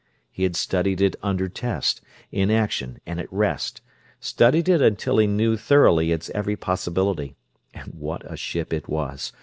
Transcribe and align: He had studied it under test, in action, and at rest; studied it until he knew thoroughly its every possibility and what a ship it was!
He 0.31 0.41
had 0.41 0.55
studied 0.55 0.99
it 0.99 1.15
under 1.21 1.47
test, 1.47 2.01
in 2.31 2.49
action, 2.49 2.99
and 3.05 3.19
at 3.19 3.31
rest; 3.31 3.81
studied 4.19 4.67
it 4.67 4.81
until 4.81 5.19
he 5.19 5.27
knew 5.27 5.57
thoroughly 5.57 6.11
its 6.11 6.31
every 6.31 6.55
possibility 6.55 7.35
and 7.71 7.93
what 7.93 8.23
a 8.25 8.35
ship 8.35 8.73
it 8.73 8.87
was! 8.89 9.31